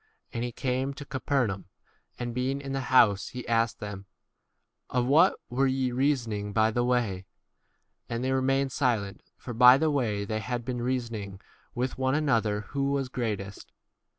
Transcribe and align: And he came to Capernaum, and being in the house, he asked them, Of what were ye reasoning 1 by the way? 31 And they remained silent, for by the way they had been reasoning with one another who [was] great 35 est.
And 0.33 0.43
he 0.43 0.51
came 0.51 0.95
to 0.95 1.05
Capernaum, 1.05 1.65
and 2.17 2.33
being 2.33 2.59
in 2.59 2.71
the 2.71 2.79
house, 2.89 3.27
he 3.27 3.47
asked 3.47 3.79
them, 3.79 4.07
Of 4.89 5.05
what 5.05 5.35
were 5.47 5.67
ye 5.67 5.91
reasoning 5.91 6.45
1 6.45 6.53
by 6.53 6.71
the 6.71 6.83
way? 6.83 7.27
31 8.07 8.15
And 8.15 8.23
they 8.23 8.31
remained 8.31 8.71
silent, 8.71 9.21
for 9.37 9.53
by 9.53 9.77
the 9.77 9.91
way 9.91 10.25
they 10.25 10.39
had 10.39 10.65
been 10.65 10.81
reasoning 10.81 11.39
with 11.75 11.99
one 11.99 12.15
another 12.15 12.61
who 12.69 12.89
[was] 12.93 13.09
great 13.09 13.37
35 13.37 13.47
est. 13.57 13.71